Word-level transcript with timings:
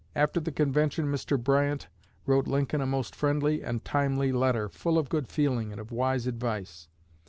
After 0.15 0.39
the 0.39 0.51
convention 0.51 1.05
Mr. 1.11 1.37
Bryant 1.39 1.87
wrote 2.25 2.47
Lincoln 2.47 2.81
a 2.81 2.87
most 2.87 3.15
friendly 3.15 3.61
and 3.63 3.85
timely 3.85 4.31
letter, 4.31 4.67
full 4.67 4.97
of 4.97 5.09
good 5.09 5.27
feeling 5.27 5.71
and 5.71 5.79
of 5.79 5.91
wise 5.91 6.25
advice. 6.25 6.87